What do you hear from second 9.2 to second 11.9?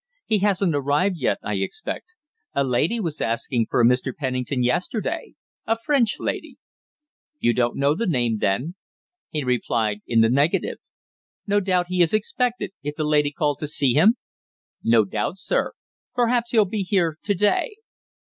He replied in the negative. "No doubt